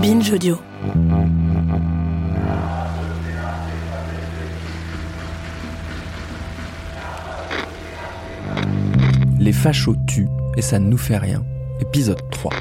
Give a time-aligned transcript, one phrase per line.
[0.00, 0.58] Binge Audio.
[9.40, 11.44] Les fachos tuent et ça ne nous fait rien.
[11.80, 12.52] Épisode 3.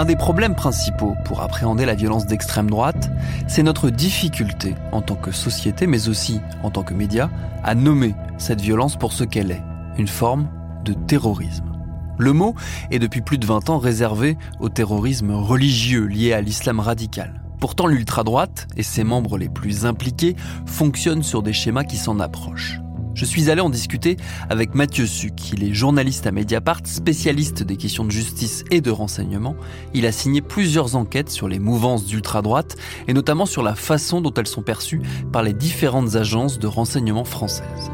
[0.00, 3.10] Un des problèmes principaux pour appréhender la violence d'extrême droite,
[3.48, 7.28] c'est notre difficulté en tant que société, mais aussi en tant que média,
[7.62, 9.62] à nommer cette violence pour ce qu'elle est,
[9.98, 10.48] une forme
[10.86, 11.70] de terrorisme.
[12.16, 12.54] Le mot
[12.90, 17.42] est depuis plus de 20 ans réservé au terrorisme religieux lié à l'islam radical.
[17.60, 20.34] Pourtant, l'ultra-droite et ses membres les plus impliqués
[20.64, 22.80] fonctionnent sur des schémas qui s'en approchent.
[23.14, 24.16] Je suis allé en discuter
[24.48, 25.52] avec Mathieu Suc.
[25.52, 29.56] Il est journaliste à Mediapart, spécialiste des questions de justice et de renseignement.
[29.94, 32.76] Il a signé plusieurs enquêtes sur les mouvances d'ultra-droite
[33.08, 37.24] et notamment sur la façon dont elles sont perçues par les différentes agences de renseignement
[37.24, 37.90] françaises.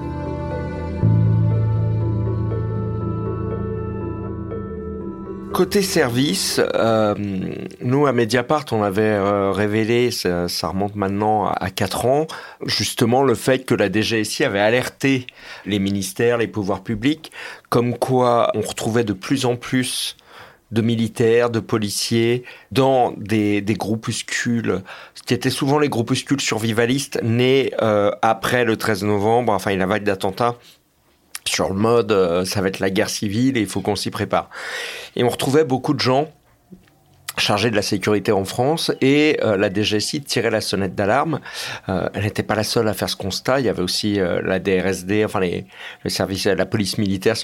[5.57, 7.15] Côté service, euh,
[7.81, 12.27] nous à Mediapart, on avait euh, révélé, ça, ça, remonte maintenant à 4 ans,
[12.67, 15.27] justement le fait que la DGSI avait alerté
[15.65, 17.33] les ministères, les pouvoirs publics,
[17.71, 20.19] comme quoi on retrouvait de plus en plus
[20.73, 24.83] de militaires, de policiers, dans des, des groupuscules,
[25.15, 29.87] ce qui étaient souvent les groupuscules survivalistes nés euh, après le 13 novembre, enfin une
[29.87, 30.57] vague d'attentats
[31.49, 34.11] sur le mode euh, ça va être la guerre civile et il faut qu'on s'y
[34.11, 34.51] prépare.
[35.15, 36.29] Et on retrouvait beaucoup de gens
[37.39, 41.41] chargés de la sécurité en France et euh, la DGSI tirait la sonnette d'alarme.
[41.89, 43.61] Euh, elle n'était pas la seule à faire ce constat.
[43.61, 45.67] Il y avait aussi euh, la DRSD, enfin les,
[46.03, 47.37] le service, la police militaire,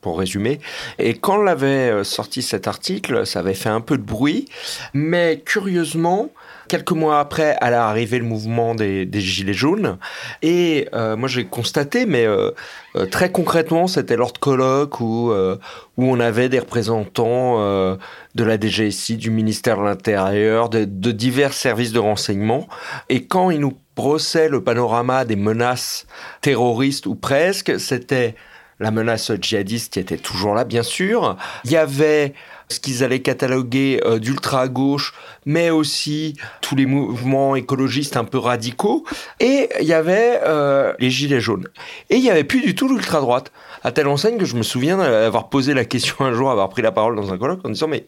[0.00, 0.60] pour résumer.
[0.98, 4.46] Et quand on avait euh, sorti cet article, ça avait fait un peu de bruit,
[4.92, 6.30] mais curieusement,
[6.68, 9.98] Quelques mois après, elle a arrivé le mouvement des, des Gilets jaunes.
[10.42, 12.50] Et euh, moi, j'ai constaté, mais euh,
[12.96, 18.58] euh, très concrètement, c'était lors de colloques où, où on avait des représentants de la
[18.58, 22.68] DGSI, du ministère de l'Intérieur, de, de divers services de renseignement.
[23.08, 26.06] Et quand ils nous brossaient le panorama des menaces
[26.40, 28.34] terroristes ou presque, c'était
[28.80, 31.36] la menace djihadiste qui était toujours là, bien sûr.
[31.64, 32.34] Il y avait
[32.74, 35.14] ce qu'ils allaient cataloguer euh, d'ultra à gauche,
[35.46, 39.04] mais aussi tous les mouvements écologistes un peu radicaux.
[39.40, 41.68] Et il y avait euh, les gilets jaunes.
[42.10, 43.52] Et il n'y avait plus du tout l'ultra droite.
[43.82, 46.82] À telle enseigne que je me souviens d'avoir posé la question un jour, avoir pris
[46.82, 48.06] la parole dans un colloque en disant mais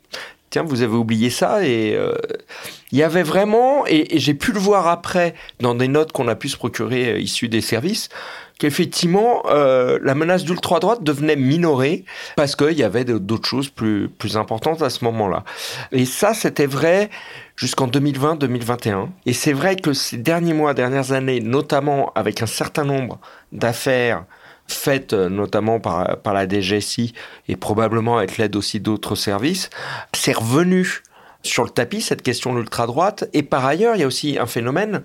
[0.50, 2.14] tiens, vous avez oublié ça et euh,
[2.92, 6.28] il y avait vraiment, et, et j'ai pu le voir après dans des notes qu'on
[6.28, 8.08] a pu se procurer euh, issues des services,
[8.58, 12.04] qu'effectivement euh, la menace d'ultra droite devenait minorée
[12.36, 15.44] parce qu'il y avait d'autres choses plus plus importantes à ce moment-là.
[15.92, 17.10] Et ça, c'était vrai
[17.56, 19.08] jusqu'en 2020-2021.
[19.26, 23.18] Et c'est vrai que ces derniers mois, dernières années, notamment avec un certain nombre
[23.52, 24.24] d'affaires
[24.68, 27.14] faites notamment par, par la DGSI
[27.48, 29.70] et probablement avec l'aide aussi d'autres services,
[30.12, 31.02] c'est revenu
[31.46, 33.28] sur le tapis cette question de l'ultra-droite.
[33.32, 35.02] Et par ailleurs, il y a aussi un phénomène,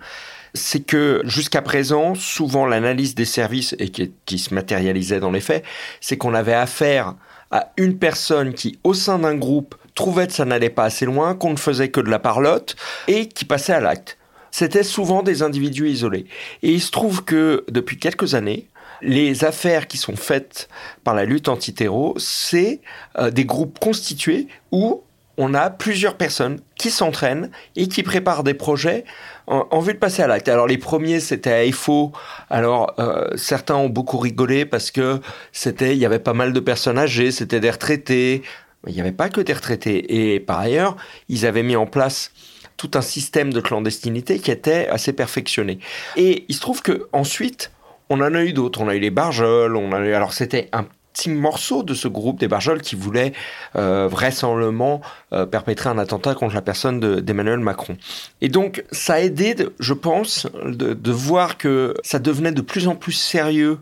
[0.54, 5.64] c'est que jusqu'à présent, souvent l'analyse des services, et qui, se matérialisait dans les faits,
[6.00, 7.16] c'est qu'on avait affaire
[7.52, 11.36] à une personne qui, au sein d'un groupe, trouvait que ça n'allait pas assez loin,
[11.36, 12.76] qu'on ne faisait que de la parlotte,
[13.08, 14.18] et qui passait à l'acte.
[14.52, 16.26] C'était souvent des individus isolés.
[16.62, 18.68] Et il se trouve que depuis quelques années,
[19.02, 20.70] les affaires qui sont faites
[21.04, 22.82] par la lutte antiterror, c'est
[23.18, 25.04] euh, des groupes constitués où
[25.42, 29.06] on a plusieurs personnes qui s'entraînent et qui préparent des projets
[29.48, 30.48] en, vue de passer à l'acte.
[30.48, 32.12] Alors les premiers c'était à EFO.
[32.52, 35.20] Alors euh, certains ont beaucoup rigolé parce que
[35.52, 38.44] c'était il y avait pas mal de personnes âgées, c'était des retraités.
[38.86, 40.96] Il n'y avait pas que des retraités et par ailleurs,
[41.28, 42.32] ils avaient mis en place
[42.78, 45.80] tout un système de clandestinité qui était assez perfectionné.
[46.18, 47.72] Et il se trouve que ensuite,
[48.10, 48.80] on en a eu d'autres.
[48.80, 49.76] On a eu les Barjols.
[49.76, 50.14] On a eu...
[50.14, 53.34] Alors c'était un petit morceau de ce groupe des Barjols qui voulait
[53.76, 55.02] euh, vraisemblablement
[55.34, 57.98] euh, perpétrer un attentat contre la personne d'Emmanuel Macron.
[58.42, 62.96] Et donc ça a aidé, je pense, de, voir que ça devenait de plus en
[62.96, 63.80] plus sérieux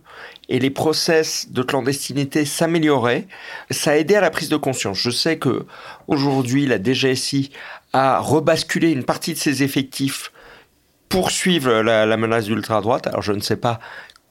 [0.50, 3.28] et les process de clandestinité s'amélioraient,
[3.70, 4.98] ça a aidé à la prise de conscience.
[4.98, 5.66] Je sais que
[6.08, 7.52] aujourd'hui la DGSI
[7.94, 10.32] a rebasculé une partie de ses effectifs
[11.08, 13.08] pour suivre la, la menace d'ultra-droite.
[13.08, 13.80] Alors je ne sais pas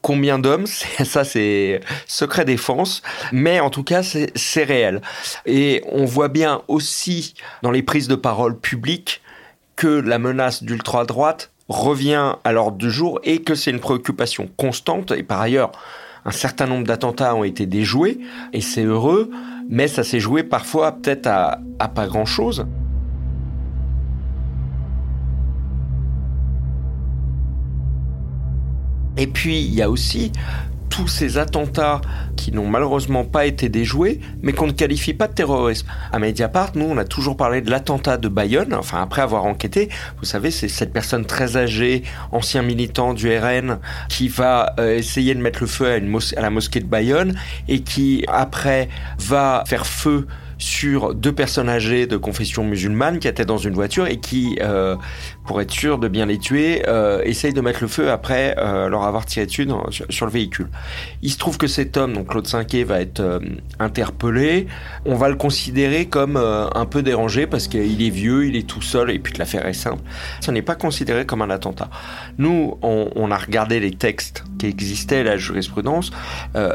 [0.02, 0.66] combien d'hommes,
[1.04, 3.02] ça c'est secret défense,
[3.32, 5.02] mais en tout cas c'est réel.
[5.46, 9.22] Et on voit bien aussi dans les prises de parole publiques
[9.76, 15.12] que la menace d'ultra-droite revient à l'ordre du jour et que c'est une préoccupation constante.
[15.12, 15.72] Et par ailleurs,
[16.24, 18.18] un certain nombre d'attentats ont été déjoués,
[18.52, 19.30] et c'est heureux,
[19.68, 21.58] mais ça s'est joué parfois peut-être à,
[21.94, 22.66] pas grand-chose.
[29.18, 30.32] Et puis, il y a aussi
[30.88, 32.00] tous ces attentats
[32.36, 35.86] qui n'ont malheureusement pas été déjoués, mais qu'on ne qualifie pas de terrorisme.
[36.12, 39.90] À Mediapart, nous, on a toujours parlé de l'attentat de Bayonne, enfin après avoir enquêté.
[40.18, 43.78] Vous savez, c'est cette personne très âgée, ancien militant du RN,
[44.08, 46.00] qui va euh, essayer de mettre le feu
[46.36, 47.34] à, la mosquée de Bayonne
[47.68, 48.88] et qui, après,
[49.18, 50.26] va faire feu
[50.58, 54.96] sur deux personnes âgées de confession musulmane qui étaient dans une voiture et qui, euh,
[55.46, 58.88] pour être sûr de bien les tuer, euh, essayent de mettre le feu après euh,
[58.88, 59.66] leur avoir tiré dessus
[60.10, 60.68] sur, le véhicule.
[61.22, 63.38] Il se trouve que cet homme, donc Claude Cinquet, va être euh,
[63.78, 64.66] interpellé.
[65.06, 68.82] On va le considérer comme un peu dérangé parce qu'il est vieux, il est tout
[68.82, 70.02] seul et puis que l'affaire est simple.
[70.40, 71.88] Ce n'est pas considéré comme un attentat.
[72.36, 76.10] Nous, on, a regardé les textes qui existaient, la jurisprudence,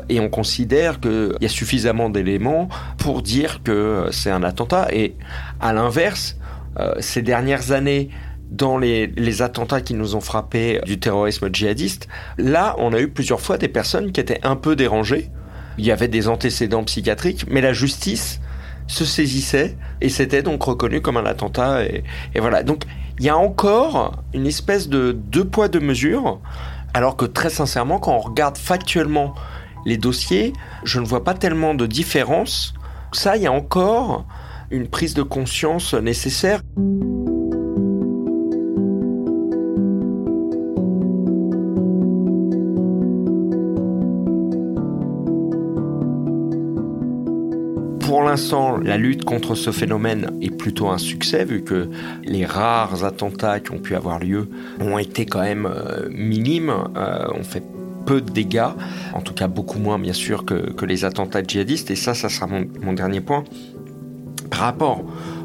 [0.09, 4.87] et on considère qu'il y a suffisamment d'éléments pour dire que euh, c'est un attentat.
[4.91, 5.15] Et
[5.59, 6.37] à l'inverse,
[6.79, 8.09] euh, ces dernières années,
[8.53, 13.41] dans les, attentats qui nous ont frappés du terrorisme djihadiste, là, on a eu plusieurs
[13.41, 15.29] fois des personnes qui étaient un peu dérangées.
[15.79, 18.39] Il y avait des antécédents psychiatriques, mais la justice
[18.85, 21.83] se saisissait et c'était donc reconnu comme un attentat.
[21.85, 22.03] Et,
[22.39, 22.61] voilà.
[22.61, 22.83] Donc,
[23.19, 26.39] il y a encore une espèce de deux poids, deux mesures,
[26.93, 29.33] alors que très sincèrement, quand on regarde factuellement
[29.85, 30.53] les dossiers,
[30.83, 32.75] je ne vois pas tellement de différence
[33.15, 34.25] ça, il y a encore
[34.71, 36.61] une prise de conscience nécessaire.
[47.99, 51.89] Pour l'instant, la lutte contre ce phénomène est plutôt un succès, vu que
[52.23, 54.49] les rares attentats qui ont pu avoir lieu
[54.79, 56.73] ont été quand même euh, minimes.
[56.95, 57.63] Euh, on fait
[58.05, 58.71] peu de dégâts,
[59.13, 62.47] en tout cas beaucoup moins bien sûr que, les attentats djihadistes, et ça, ça sera
[62.47, 63.43] mon, dernier point.
[64.49, 65.03] Par rapport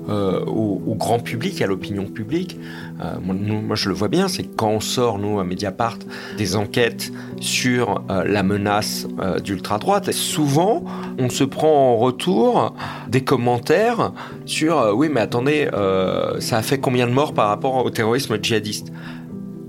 [0.09, 2.59] euh, au, grand public, à l'opinion publique,
[3.01, 5.99] euh, moi, je le vois bien, c'est quand on sort, nous, à Mediapart,
[6.37, 9.07] des enquêtes sur euh, la menace
[9.45, 10.85] d'ultra-droite, souvent
[11.19, 12.75] on se prend en retour
[13.09, 14.13] des commentaires
[14.45, 15.69] sur oui mais attendez,
[16.41, 18.93] ça a fait combien de morts par rapport au terrorisme djihadiste?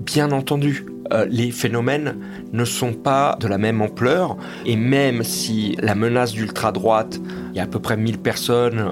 [0.04, 0.86] Bien entendu,
[1.28, 2.16] les phénomènes
[2.52, 4.36] ne sont pas de la même ampleur.
[4.66, 7.20] Et même si la menace d'ultra-droite,
[7.52, 8.90] il y a à peu près 1000 personnes,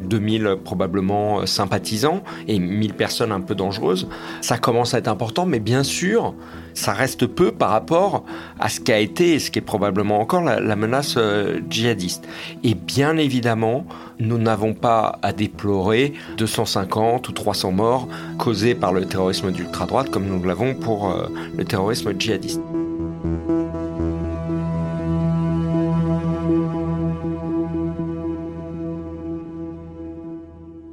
[0.00, 4.08] 2000 euh, probablement euh, sympathisants, et 1000 personnes un peu dangereuses,
[4.40, 6.34] ça commence à être important, mais bien sûr,
[6.74, 8.24] ça reste peu par rapport
[8.58, 11.18] à ce qu'a été et ce qui est probablement encore la, menace
[11.68, 12.26] djihadiste.
[12.62, 13.84] Et bien évidemment,
[14.20, 20.26] nous n'avons pas à déplorer 250 ou 300 morts causés par le terrorisme d'ultra-droite comme
[20.26, 22.57] nous l'avons pour euh, le terrorisme djihadiste.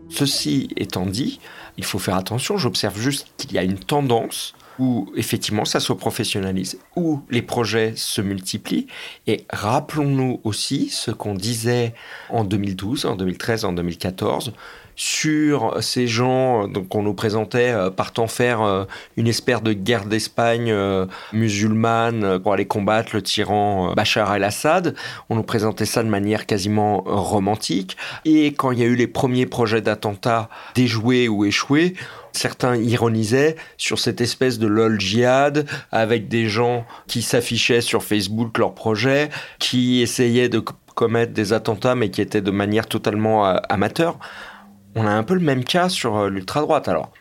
[0.09, 1.41] Ceci étant dit,
[1.77, 5.93] il faut faire attention, j'observe juste qu'il y a une tendance où effectivement ça se
[5.93, 8.87] professionnalise, où les projets se multiplient.
[9.27, 11.93] Et rappelons-nous aussi ce qu'on disait
[12.29, 14.53] en 2012, en 2013, en 2014
[14.95, 18.85] sur ces gens qu'on nous présentait euh, partant faire euh,
[19.17, 24.95] une espèce de guerre d'Espagne euh, musulmane pour aller combattre le tyran Bachar el-Assad.
[25.29, 27.97] On nous présentait ça de manière quasiment romantique.
[28.23, 31.93] Et quand il y a eu les premiers projets d'attentats déjoués ou échoués,
[32.31, 38.57] certains ironisaient sur cette espèce de lol djihad avec des gens qui s'affichaient sur Facebook
[38.57, 40.59] leurs projets, qui essayaient de
[40.95, 44.17] commettre des attentats mais qui étaient de manière totalement amateur
[44.95, 46.87] on a un peu le même cas sur euh, l'ultra-droite.
[46.87, 47.11] Alors,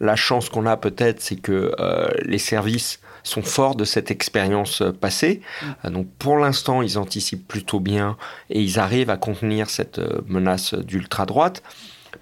[0.00, 4.82] la chance qu'on a peut-être, c'est que euh, les services sont forts de cette expérience
[4.82, 5.42] euh, passée.
[5.84, 5.90] Mm.
[5.90, 8.16] donc pour l'instant, ils anticipent plutôt bien
[8.48, 11.62] et ils arrivent à contenir cette menace d'ultra-droite.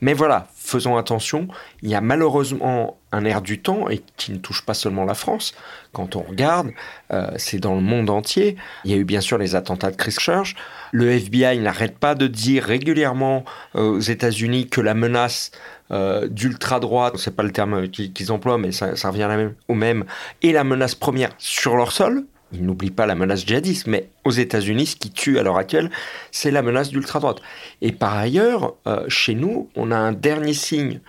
[0.01, 1.49] Mais voilà, faisons attention,
[1.83, 5.15] il y a malheureusement un air du temps et qui ne touche pas seulement la
[5.15, 5.55] France.
[5.93, 6.71] Quand on regarde,
[7.13, 8.57] euh, c'est dans le monde entier.
[8.85, 10.57] Il y a eu bien sûr les attentats de Christchurch.
[10.93, 15.51] Le FBI n'arrête pas de dire régulièrement euh, aux États-Unis que la menace
[15.91, 20.05] euh, d'ultra-droite, n'est pas le terme qu'ils emploient, mais ça, revient au même,
[20.43, 22.25] est la menace première sur leur sol.
[22.53, 25.91] Il n'oublie pas la menace djihadiste, mais aux États-Unis, ce qui tue à l'heure actuelle,
[26.31, 27.39] c'est la menace d'ultra-droite.
[27.83, 31.01] Et par ailleurs, euh, chez nous, on a un dernier signe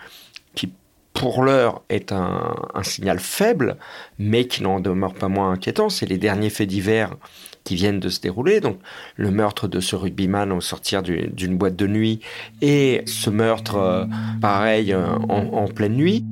[0.56, 0.72] qui,
[1.14, 3.78] pour l'heure, est un, signal faible,
[4.18, 5.90] mais qui n'en demeure pas moins inquiétant.
[5.90, 7.16] C'est les derniers faits divers
[7.64, 8.60] qui viennent de se dérouler.
[8.60, 8.80] Donc,
[9.16, 12.20] le meurtre de ce rugbyman au sortir d'une boîte de nuit
[12.62, 14.06] et ce meurtre, euh,
[14.42, 16.26] pareil, euh, en pleine nuit.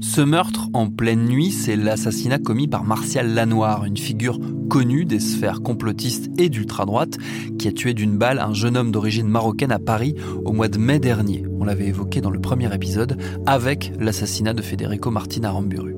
[0.00, 4.38] Ce meurtre en pleine nuit, c'est l'assassinat commis par Martial Lanoir, une figure
[4.68, 7.16] connue des sphères complotistes et d'ultra-droite,
[7.58, 10.76] qui a tué d'une balle un jeune homme d'origine marocaine à Paris au mois de
[10.76, 11.44] mai dernier.
[11.58, 15.96] On l'avait évoqué dans le premier épisode, avec l'assassinat de Federico Martin Aramburu.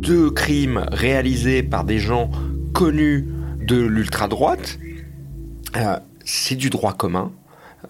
[0.00, 2.30] Deux crimes réalisés par des gens
[2.74, 3.26] connus
[3.66, 4.78] de l'ultra-droite,
[5.76, 7.32] euh, c'est du droit commun.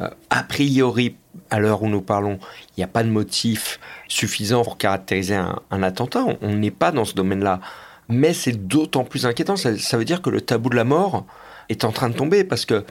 [0.01, 1.17] Euh, a priori,
[1.51, 2.39] à l'heure où nous parlons,
[2.77, 6.25] il n'y a pas de motif suffisant pour caractériser un, attentat.
[6.41, 7.61] On n'est pas dans ce domaine-là.
[8.09, 9.57] Mais c'est d'autant plus inquiétant.
[9.57, 11.27] Ça, veut dire que le tabou de la mort
[11.69, 12.85] est en train de tomber parce que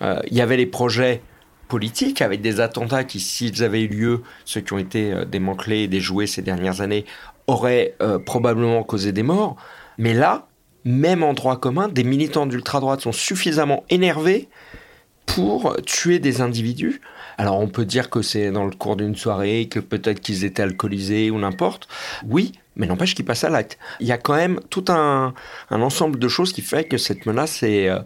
[0.00, 1.22] euh, il y avait les projets
[1.68, 5.80] politiques avec des attentats qui, s'ils avaient eu lieu, ceux qui ont été euh, démantelés
[5.80, 7.04] et déjoués ces dernières années,
[7.48, 9.56] auraient probablement causé des morts.
[9.98, 10.46] Mais là,
[10.84, 14.48] même en droit commun, des militants d'ultra-droite sont suffisamment énervés
[15.26, 17.00] pour tuer des individus
[17.38, 20.62] alors on peut dire que c'est dans le cours d'une soirée, que peut-être qu'ils étaient
[20.62, 21.88] alcoolisés ou n'importe.
[22.28, 23.78] Oui, mais n'empêche qu'ils passent à l'acte.
[24.00, 25.34] Il y a quand même tout un,
[25.70, 28.00] ensemble de choses qui fait que cette menace est, euh,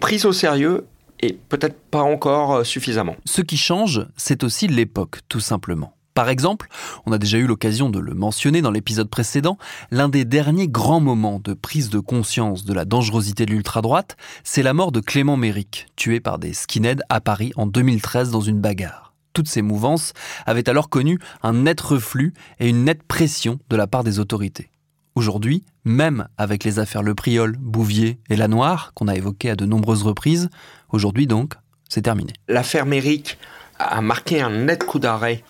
[0.00, 0.86] prise au sérieux
[1.20, 3.16] et peut-être pas encore euh, suffisamment.
[3.24, 5.92] Ce qui change, c'est aussi l'époque, tout simplement.
[6.18, 6.66] Par exemple,
[7.06, 9.56] on a déjà eu l'occasion de le mentionner dans l'épisode précédent,
[9.92, 14.64] l'un des derniers grands moments de prise de conscience de la dangerosité de l'ultra-droite, c'est
[14.64, 18.60] la mort de Clément Méric, tué par des skinheads à Paris en 2013 dans une
[18.60, 19.14] bagarre.
[19.32, 20.12] Toutes ces mouvances
[20.44, 24.70] avaient alors connu un net reflux et une nette pression de la part des autorités.
[25.14, 29.54] Aujourd'hui, même avec les affaires Le Priol, Bouvier et La Noire, qu'on a évoquées à
[29.54, 30.50] de nombreuses reprises,
[30.90, 31.54] aujourd'hui donc,
[31.88, 32.32] c'est terminé.
[32.48, 33.38] L'affaire Méric
[33.78, 35.44] a marqué un net coup d'arrêt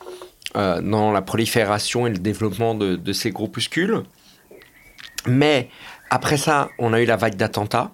[0.54, 4.02] dans la prolifération et le développement de, ces groupuscules.
[5.26, 5.68] Mais
[6.10, 7.92] après ça, on a eu la vague d'attentats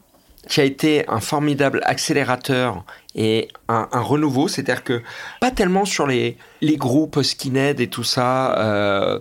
[0.48, 2.84] qui a été un formidable accélérateur
[3.14, 4.48] et un, renouveau.
[4.48, 5.02] C'est-à-dire que
[5.40, 9.20] pas tellement sur les, les groupes skinhead et tout ça, euh,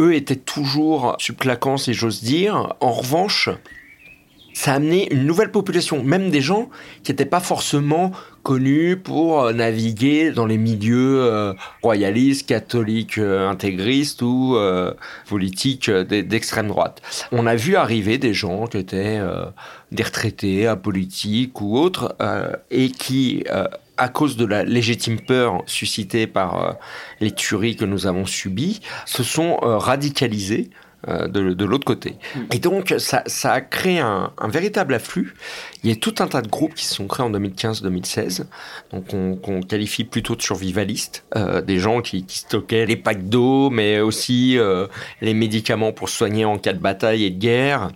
[0.00, 2.74] eux étaient toujours subclaquants, si j'ose dire.
[2.80, 3.50] En revanche,
[4.54, 6.70] ça a amené une nouvelle population, même des gens
[7.02, 8.12] qui n'étaient pas forcément
[8.44, 14.56] connus pour euh, naviguer dans les milieux euh, royalistes, catholiques, euh, intégristes ou
[15.28, 17.02] politiques d'extrême droite.
[17.32, 19.20] On a vu arriver des gens qui étaient
[19.90, 22.14] des retraités, apolitiques ou autres,
[22.70, 23.44] et qui,
[23.96, 26.76] à cause de la légitime peur suscitée par
[27.20, 30.70] les tueries que nous avons subies, se sont radicalisés
[31.08, 32.16] euh, de, l'autre côté.
[32.52, 35.34] Et donc, ça, a créé un, véritable afflux.
[35.82, 38.44] Il y a tout un tas de groupes qui se sont créés en 2015-2016,
[38.90, 39.08] donc
[39.42, 44.58] qu'on qualifie plutôt de survivalistes, euh, des gens qui, stockaient les packs d'eau, mais aussi
[44.58, 44.86] euh,
[45.20, 47.90] les médicaments pour soigner en cas de bataille et de guerre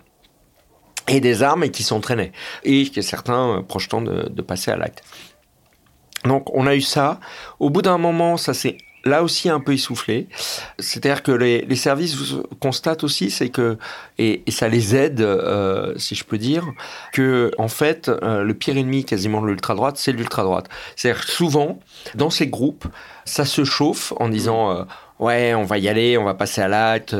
[1.07, 2.31] et des armes et qui s'entraînaient.
[2.63, 5.03] Et certains projetant de, de passer à l'acte.
[6.25, 7.19] Donc on a eu ça.
[7.59, 10.27] Au bout d'un moment, ça s'est là aussi un peu essoufflé.
[10.77, 13.77] C'est-à-dire que les, services constatent aussi, c'est que,
[14.17, 16.65] et, ça les aide, euh, si je peux dire,
[17.13, 20.67] que en fait, euh, le pire ennemi quasiment de l'ultra-droite, c'est l'ultra-droite.
[20.95, 21.79] C'est-à-dire souvent,
[22.15, 22.87] dans ces groupes,
[23.25, 24.83] ça se chauffe en disant, euh,
[25.19, 27.15] ouais, on va y aller, on va passer à l'acte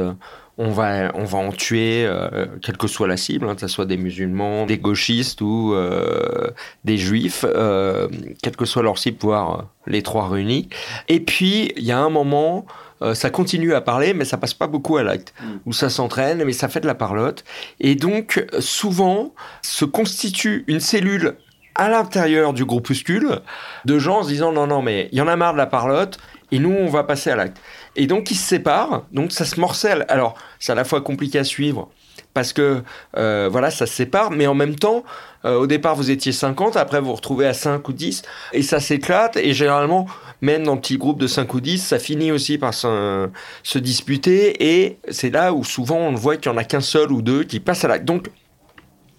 [0.61, 3.69] on va, on va en tuer, euh, quelle que soit la cible, hein, que ce
[3.69, 6.49] soit des musulmans, des gauchistes ou euh,
[6.83, 8.09] des juifs, euh,
[8.43, 10.67] quelle que soit leur cible, voire les trois réunis.
[11.07, 12.65] Et puis, il y a un moment,
[13.13, 15.45] ça continue à parler, mais ça passe pas beaucoup à l'acte, mm.
[15.65, 17.45] où ça s'entraîne, mais ça fait de la parlotte.
[17.79, 21.37] Et donc, souvent, se constitue une cellule
[21.75, 23.39] à l'intérieur du groupuscule
[23.85, 25.67] de gens en se disant non, non, mais il y en a marre de la
[25.67, 26.19] parlotte,
[26.51, 27.57] et nous, on va passer à l'acte.
[27.95, 30.05] Et donc, ils se séparent, donc ça se morcelle.
[30.09, 31.89] Alors, c'est à la fois compliqué à suivre,
[32.33, 32.83] parce que,
[33.17, 35.03] euh, voilà, ça se sépare, mais en même temps,
[35.45, 38.21] euh, au départ, vous étiez 50, après, vous vous retrouvez à 5 ou 10,
[38.53, 40.07] et ça s'éclate, et généralement,
[40.41, 43.29] même dans le petit groupe de 5 ou 10, ça finit aussi par se,
[43.63, 47.11] se disputer, et c'est là où souvent on voit qu'il n'y en a qu'un seul
[47.11, 48.05] ou deux qui passent à l'acte.
[48.05, 48.29] Donc,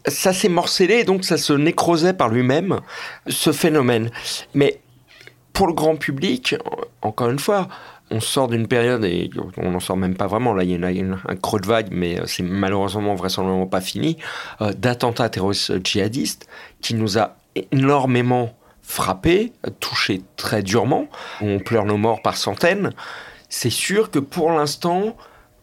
[0.06, 2.80] ça s'est morcelé, donc ça se nécrosait par lui-même,
[3.26, 4.10] ce phénomène.
[4.54, 4.80] Mais
[5.52, 6.54] pour le grand public,
[7.02, 7.68] encore une fois,
[8.10, 10.52] on sort d'une période et on n'en sort même pas vraiment.
[10.52, 14.18] Là, il y a un creux de vague, mais euh, c'est malheureusement vraisemblablement pas fini.
[14.60, 16.48] Euh, d'attentats terroristes djihadistes
[16.80, 17.36] qui nous a
[17.72, 21.06] énormément frappé, touché très durement.
[21.40, 22.92] On pleure nos morts par centaines.
[23.48, 25.16] C'est sûr que pour l'instant,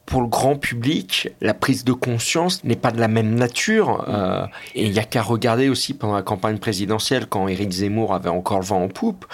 [0.07, 4.05] pour le grand public, la prise de conscience n'est pas de la même nature.
[4.07, 8.13] Euh, et il n'y a qu'à regarder aussi pendant la campagne présidentielle, quand Éric Zemmour
[8.13, 9.25] avait encore le vent en poupe,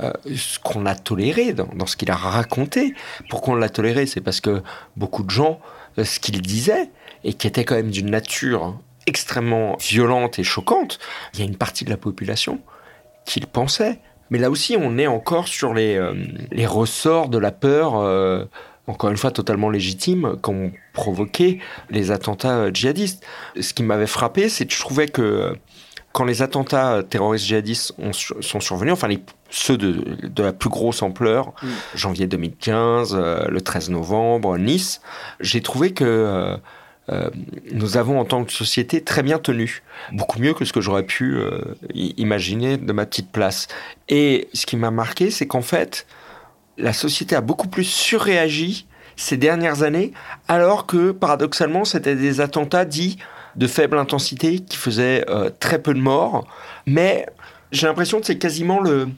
[0.00, 2.94] euh, ce qu'on a toléré dans, ce qu'il a raconté.
[3.28, 4.06] Pourquoi on l'a toléré?
[4.06, 4.62] C'est parce que
[4.96, 5.60] beaucoup de gens,
[5.98, 6.90] euh, ce qu'il disait,
[7.24, 10.98] et qui était quand même d'une nature extrêmement violente et choquante,
[11.34, 12.58] il y a une partie de la population
[13.26, 13.98] qui le pensait.
[14.30, 16.00] Mais là aussi, on est encore sur les,
[16.64, 18.48] ressorts de la peur,
[18.86, 21.60] encore une fois totalement légitime, qu'ont provoqué
[21.90, 23.24] les attentats euh, djihadistes.
[23.60, 25.54] Ce qui m'avait frappé, c'est que je trouvais que
[26.12, 30.68] quand les attentats terroristes djihadistes ont, sont survenus, enfin les, ceux de, de, la plus
[30.68, 31.68] grosse ampleur, mm.
[31.94, 33.16] janvier 2015,
[33.48, 35.00] le 13 novembre, Nice,
[35.40, 36.58] j'ai trouvé que
[37.10, 37.30] euh,
[37.72, 41.02] nous avons en tant que société très bien tenu, beaucoup mieux que ce que j'aurais
[41.02, 41.60] pu euh,
[41.94, 43.66] imaginer de ma petite place.
[44.08, 46.06] Et ce qui m'a marqué, c'est qu'en fait,
[46.78, 48.86] la société a beaucoup plus surréagi
[49.16, 50.12] ces dernières années,
[50.48, 53.18] alors que paradoxalement, c'était des attentats dits
[53.56, 56.46] de faible intensité qui faisaient euh, très peu de morts.
[56.86, 57.26] Mais
[57.70, 59.08] j'ai l'impression que c'est quasiment le,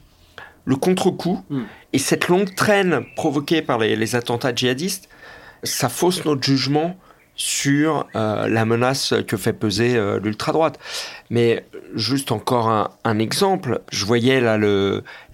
[0.65, 1.43] le contre-coup.
[1.49, 1.61] Mm.
[1.93, 5.07] Et cette longue traîne provoquée par les, les attentats djihadistes,
[5.63, 6.97] ça fausse notre jugement
[7.35, 10.79] sur euh, la menace que fait peser euh, l'ultra-droite.
[11.29, 11.65] Mais
[11.95, 12.69] juste encore
[13.03, 14.57] un, exemple, je voyais là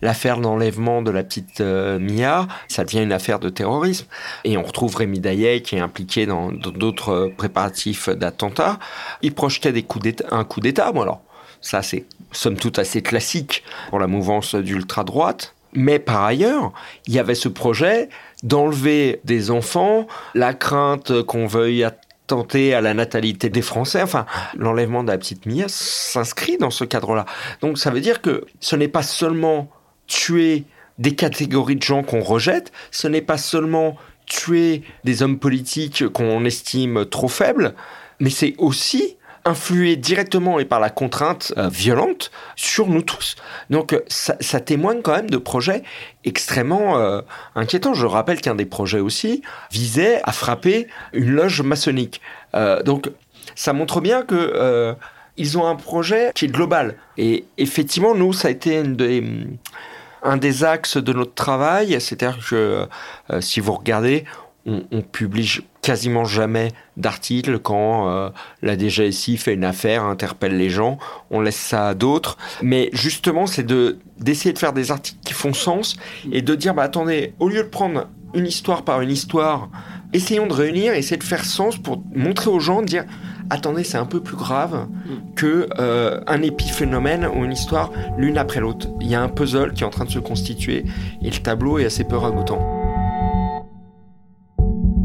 [0.02, 4.08] l'affaire d'enlèvement de la petite euh, Mia, ça devient une affaire de terrorisme.
[4.44, 8.80] Et on retrouve Rémi Daillet qui est impliqué dans d'autres préparatifs d'attentats.
[9.22, 10.92] Il projetait des coups un coup d'État.
[10.92, 11.22] Bon alors,
[11.62, 15.54] ça c'est somme toute assez classique pour la mouvance d'ultra-droite.
[15.74, 16.74] Mais par ailleurs,
[17.08, 18.10] il y avait ce projet
[18.44, 24.02] d'enlever des enfants, la crainte qu'on veuille attenter à la natalité des Français.
[24.02, 24.26] Enfin,
[24.58, 27.26] l'enlèvement de la petite Mia s'inscrit dans ce cadre-là.
[27.62, 29.70] Donc ça veut dire que ce n'est pas seulement
[30.08, 30.66] tuer
[30.98, 33.96] des catégories de gens qu'on rejette, ce n'est pas seulement
[34.28, 37.74] tuer des hommes politiques qu'on estime trop faibles,
[38.20, 43.36] mais c'est aussi influer directement et par la contrainte euh, violente sur nous tous.
[43.70, 45.84] Donc euh, ça, témoigne quand même de projets
[46.24, 47.22] extrêmement euh,
[47.56, 47.94] inquiétants.
[47.94, 52.22] Je rappelle qu'un des projets aussi visait à frapper une loge maçonnique.
[52.86, 53.10] Donc
[53.56, 54.96] ça montre bien que
[55.38, 56.96] ils ont un projet qui est global.
[57.18, 58.84] Et effectivement, nous, ça a été
[60.24, 62.88] un des axes de notre travail, c'est-à-dire que
[63.40, 64.26] si vous regardez,
[64.66, 68.30] on publie quasiment jamais d'articles quand euh,
[68.62, 70.98] la DGSI fait une affaire, interpelle les gens,
[71.30, 72.38] on laisse ça à d'autres.
[72.62, 75.98] Mais justement, c'est de d'essayer de faire des articles qui font sens
[76.32, 79.70] et de dire, bah attendez, au lieu de prendre une histoire par une histoire,
[80.14, 83.06] essayons de réunir, essayer de faire sens pour montrer aux gens, dire,
[83.50, 84.88] attendez, c'est un peu plus grave
[85.36, 88.88] que euh, un épiphénomène ou une histoire l'une après l'autre.
[89.02, 90.86] Il y a un puzzle qui est en train de se constituer
[91.22, 92.71] et le tableau est assez peu ragoûtant.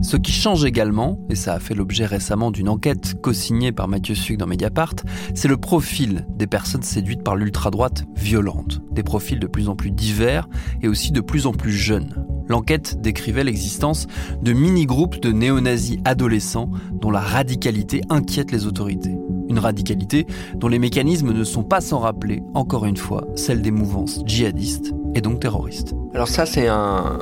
[0.07, 4.15] Ce qui change également, et ça a fait l'objet récemment d'une enquête co-signée par Mathieu
[4.15, 4.95] Suc dans Mediapart,
[5.35, 8.81] c'est le profil des personnes séduites par l'ultra-droite violente.
[8.93, 10.49] Des profils de plus en plus divers
[10.81, 12.25] et aussi de plus en plus jeunes.
[12.47, 14.07] L'enquête décrivait l'existence
[14.41, 19.19] de mini-groupes de néo-nazis adolescents dont la radicalité inquiète les autorités.
[19.49, 23.73] Une radicalité dont les mécanismes ne sont pas sans rappeler, encore une fois, celle des
[23.73, 25.95] mouvances djihadistes et donc terroristes.
[26.15, 27.19] Alors ça, c'est un,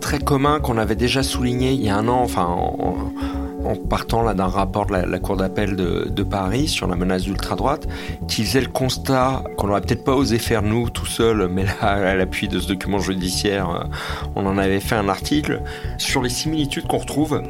[0.00, 4.46] trait commun qu'on avait déjà souligné il y a un an, en, partant là d'un
[4.46, 7.88] rapport de la, Cour d'appel de, de, Paris sur la menace d'ultra-droite,
[8.28, 11.74] qui faisait le constat qu'on n'aurait peut-être pas osé faire nous tout seuls, mais là,
[11.80, 13.88] à l'appui de ce document judiciaire,
[14.34, 15.62] on en avait fait un article
[15.98, 17.42] sur les similitudes qu'on retrouve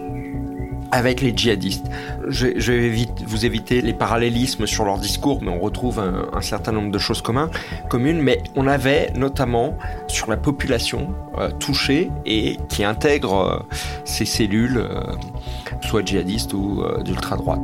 [0.97, 1.87] avec les djihadistes.
[2.27, 6.91] Je, vais vous éviter les parallélismes sur leur discours, mais on retrouve un, certain nombre
[6.91, 8.23] de choses communes.
[8.23, 9.77] Mais on avait notamment
[10.09, 15.03] sur la population euh, touchée et qui intègre euh, ces cellules, euh,
[15.83, 17.63] soit djihadistes ou d'ultra-droite.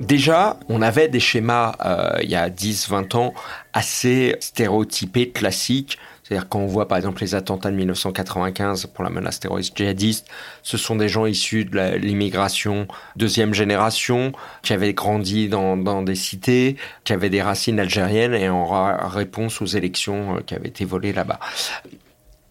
[0.00, 1.74] Déjà, on avait des schémas
[2.22, 3.34] il y a 10-20 ans
[3.72, 9.08] assez stéréotypés, classiques, c'est-à-dire quand on voit par exemple les attentats de 1995 pour la
[9.08, 10.28] menace terroriste djihadiste,
[10.62, 12.86] ce sont des gens issus de l'immigration
[13.16, 18.50] deuxième génération, qui avaient grandi dans, dans, des cités, qui avaient des racines algériennes et
[18.50, 18.66] en
[19.08, 21.40] réponse aux élections euh, qui avaient été volées là-bas.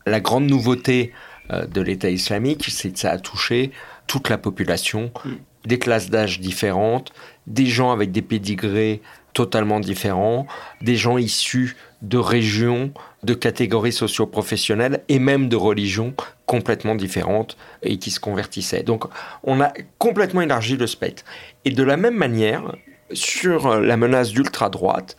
[0.08, 1.14] La grande nouveauté
[1.52, 3.72] euh, de l'État islamique, c'est que ça a touché
[4.08, 5.32] toute la population, mm.
[5.66, 7.14] des classes d'âge différentes,
[7.46, 9.02] des gens avec des pédigrés
[9.34, 10.48] totalement différents,
[10.82, 12.92] des gens issus de régions,
[13.24, 16.14] de catégories socio-professionnelles et même de religions
[16.46, 18.84] complètement différentes et qui se convertissaient.
[18.84, 19.06] Donc
[19.44, 21.24] on a complètement élargi le spectre.
[21.66, 22.76] Et de la même manière,
[23.12, 25.18] sur la menace d'ultra-droite,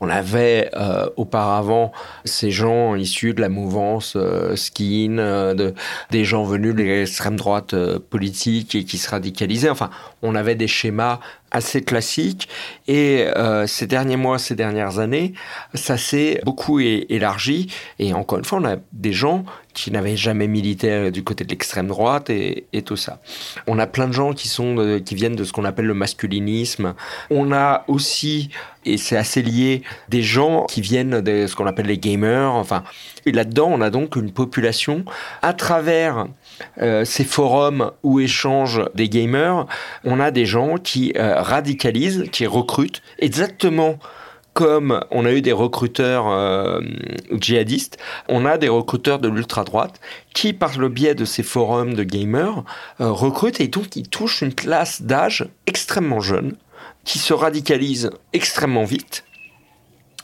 [0.00, 1.92] On avait euh, auparavant
[2.24, 5.74] ces gens issus de la mouvance euh, skin, euh, de,
[6.10, 9.70] des gens venus de l'extrême droite euh, politique et qui se radicalisaient.
[9.70, 9.90] Enfin,
[10.22, 12.48] on avait des schémas assez classiques.
[12.88, 15.32] Et euh, ces derniers mois, ces dernières années,
[15.74, 17.72] ça s'est beaucoup élargi.
[17.98, 21.50] Et encore une fois, on a des gens qui n'avaient jamais milité du côté de
[21.50, 23.20] l'extrême droite et, tout ça.
[23.66, 26.94] On a plein de gens qui sont qui viennent de ce qu'on appelle le masculinisme.
[27.30, 28.48] On a aussi
[28.86, 32.54] et c'est assez lié des gens qui viennent de ce qu'on appelle les gamers.
[32.54, 32.84] Enfin,
[33.26, 35.04] là-dedans, on a donc une population
[35.42, 36.26] à travers
[36.80, 39.66] euh, ces forums où échangent des gamers,
[40.04, 43.98] on a des gens qui euh, radicalisent, qui recrutent exactement
[44.52, 46.80] comme on a eu des recruteurs euh,
[47.30, 50.00] djihadistes, on a des recruteurs de l'ultra-droite
[50.32, 52.64] qui, par le biais de ces forums de gamers,
[52.98, 56.56] recrutent et donc ils touchent une classe d'âge extrêmement jeune,
[57.04, 59.24] qui se radicalise extrêmement vite,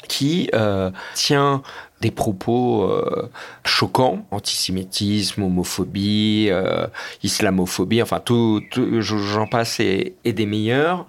[0.09, 1.63] qui euh, tient
[2.03, 3.31] des propos euh,
[3.65, 6.89] choquants, antisémitisme, homophobie, euh,
[7.23, 11.07] islamophobie, enfin tout, j'en passe et, des meilleurs,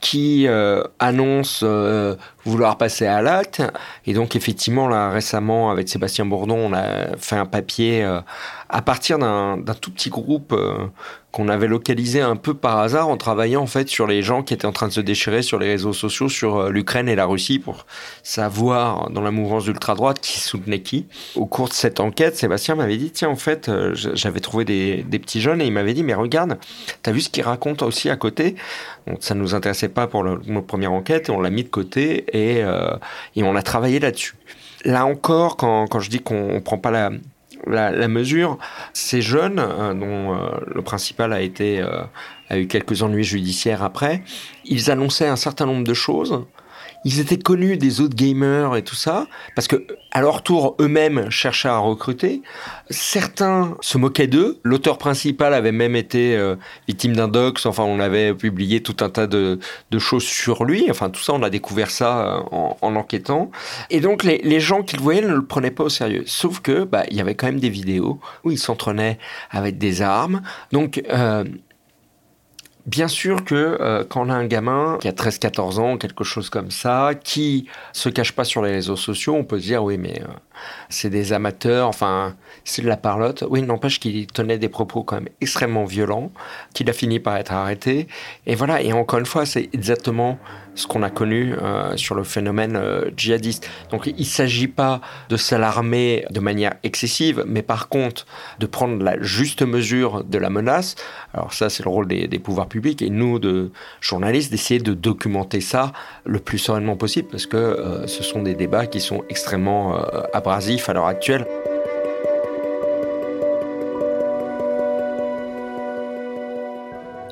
[0.00, 1.66] qui euh, annoncent
[2.44, 3.62] vouloir passer à l'acte.
[4.06, 8.04] Et donc effectivement, là récemment, avec Sébastien Bourdon, on a fait un papier
[8.68, 10.54] à partir d'un tout petit groupe
[11.32, 14.54] qu'on avait localisé un peu par hasard en travaillant en fait sur les gens qui
[14.54, 17.58] étaient en train de se déchirer sur les réseaux sociaux sur l'Ukraine et la Russie
[17.58, 17.86] pour
[18.22, 21.06] savoir dans la mouvance d'ultra-droite soutenait qui.
[21.36, 25.04] Au cours de cette enquête, Sébastien m'avait dit, tiens, en fait, euh, j'avais trouvé des,
[25.18, 26.58] petits jeunes et il m'avait dit, mais regarde,
[27.02, 28.56] t'as vu ce qu'ils racontent aussi à côté?
[29.20, 32.24] Ça ne nous intéressait pas pour notre première enquête et on l'a mis de côté
[32.32, 32.96] et, euh,
[33.36, 34.34] on a travaillé là-dessus.
[34.84, 38.58] Là encore, quand, je dis qu'on ne prend pas la, mesure,
[38.92, 44.22] ces jeunes, euh, dont le principal a eu quelques ennuis judiciaires après,
[44.64, 46.44] ils annonçaient un certain nombre de choses.
[47.04, 51.28] Ils étaient connus des autres gamers et tout ça, parce que à leur tour eux-mêmes
[51.28, 52.42] cherchaient à recruter.
[52.88, 54.60] Certains se moquaient d'eux.
[54.62, 56.54] L'auteur principal avait même été euh,
[56.86, 57.66] victime d'un dox.
[57.66, 59.58] Enfin, on avait publié tout un tas de,
[59.90, 60.86] de, choses sur lui.
[60.88, 63.50] Enfin, tout ça, on a découvert ça euh, en, en, enquêtant.
[63.90, 66.22] Et donc, les, les gens qui le voyaient ne le prenaient pas au sérieux.
[66.26, 69.18] Sauf que, bah, il y avait quand même des vidéos où il s'entraînait
[69.50, 70.42] avec des armes.
[70.70, 71.42] Donc, euh,
[72.86, 76.50] Bien sûr que euh, quand on a un gamin qui a 13-14 ans, quelque chose
[76.50, 79.96] comme ça, qui se cache pas sur les réseaux sociaux, on peut se dire oui
[79.96, 80.26] mais euh,
[80.90, 83.42] c'est des amateurs, enfin c'est de la parlotte.
[83.48, 86.30] Oui, n'empêche qu'il tenait des propos quand même extrêmement violents,
[86.74, 88.06] qu'il a fini par être arrêté.
[88.46, 90.38] Et voilà, et encore une fois, c'est exactement
[90.74, 93.68] ce qu'on a connu euh, sur le phénomène euh, djihadiste.
[93.90, 98.26] Donc il ne s'agit pas de s'alarmer de manière excessive, mais par contre
[98.58, 100.94] de prendre la juste mesure de la menace.
[101.32, 104.94] Alors ça, c'est le rôle des, des, pouvoirs publics et nous, de journalistes, d'essayer de
[104.94, 105.92] documenter ça
[106.24, 110.22] le plus sereinement possible, parce que euh, ce sont des débats qui sont extrêmement euh,
[110.32, 111.46] abrasifs à l'heure actuelle.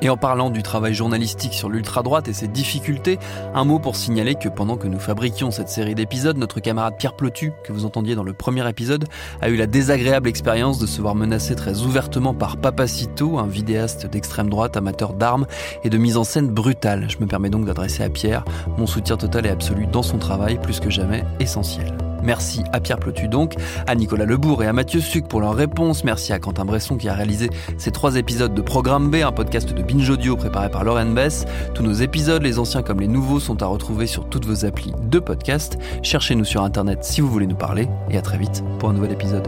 [0.03, 3.19] Et en parlant du travail journalistique sur l'ultra-droite et ses difficultés,
[3.55, 7.15] un mot pour signaler que pendant que nous fabriquions cette série d'épisodes, notre camarade Pierre
[7.15, 9.05] Plotu, que vous entendiez dans le premier épisode,
[9.41, 14.05] a eu la désagréable expérience de se voir menacé très ouvertement par Papacito, un vidéaste
[14.05, 15.47] d'extrême droite amateur d'armes
[15.85, 17.09] et de mise en scène brutale.
[17.09, 18.43] Je me permets donc d'adresser à Pierre
[18.77, 21.95] mon soutien total et absolu dans son travail, plus que jamais essentiel.
[22.23, 23.55] Merci à Pierre Plotu donc,
[23.87, 26.03] à Nicolas Lebourg et à Mathieu Suc pour leurs réponses.
[26.03, 29.73] Merci à Quentin Bresson qui a réalisé ces trois épisodes de Programme B, un podcast
[29.73, 31.45] de Binge Audio préparé par Lauren Bess.
[31.73, 34.93] Tous nos épisodes, les anciens comme les nouveaux, sont à retrouver sur toutes vos applis
[35.01, 35.77] de podcast.
[36.01, 39.11] Cherchez-nous sur Internet si vous voulez nous parler et à très vite pour un nouvel
[39.11, 39.47] épisode.